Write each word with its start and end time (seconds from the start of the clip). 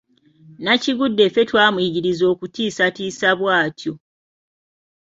Nnakigudde 0.57 1.23
ffe 1.29 1.41
twamuyigiriza 1.49 2.23
okutiisatiisa 2.33 3.29
bw’atyo. 3.39 3.93